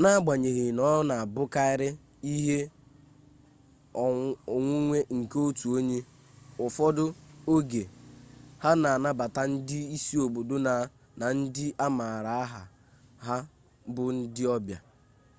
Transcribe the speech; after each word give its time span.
n'agbanyeghị 0.00 0.64
na 0.76 0.82
ọ 0.96 0.98
na-abụkarị 1.08 1.88
ihe 2.34 2.58
onwunwe 4.56 4.98
nke 5.16 5.38
otu 5.48 5.66
onye 5.78 5.98
ụfọdụ 6.64 7.04
oge 7.54 7.82
ha 8.62 8.70
na-anabata 8.82 9.42
ndị 9.52 9.78
isi 9.96 10.14
obodo 10.24 10.56
na 11.20 11.26
ndị 11.38 11.66
a 11.84 11.86
maara 11.98 12.32
aha 12.44 12.60
ha 13.26 13.36
bụ 13.94 14.04
ndị 14.16 14.42
ọbịa 14.56 14.78